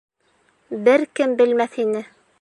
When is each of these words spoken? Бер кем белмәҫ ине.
Бер 0.87 1.05
кем 1.21 1.37
белмәҫ 1.43 1.81
ине. 1.85 2.07